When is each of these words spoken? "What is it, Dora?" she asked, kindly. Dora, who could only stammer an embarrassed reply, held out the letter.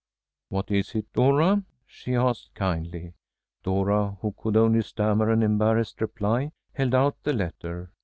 "What 0.49 0.71
is 0.71 0.95
it, 0.95 1.13
Dora?" 1.13 1.63
she 1.85 2.15
asked, 2.15 2.55
kindly. 2.55 3.13
Dora, 3.61 4.17
who 4.21 4.31
could 4.35 4.57
only 4.57 4.81
stammer 4.81 5.29
an 5.29 5.43
embarrassed 5.43 6.01
reply, 6.01 6.53
held 6.73 6.95
out 6.95 7.21
the 7.21 7.33
letter. 7.33 7.91